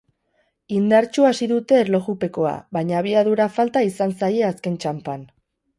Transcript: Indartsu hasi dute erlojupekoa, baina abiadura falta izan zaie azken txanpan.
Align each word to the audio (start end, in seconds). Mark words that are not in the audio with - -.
Indartsu 0.77 1.27
hasi 1.29 1.47
dute 1.51 1.77
erlojupekoa, 1.81 2.55
baina 2.79 2.99
abiadura 3.03 3.51
falta 3.61 3.87
izan 3.93 4.19
zaie 4.25 4.45
azken 4.53 4.83
txanpan. 4.85 5.33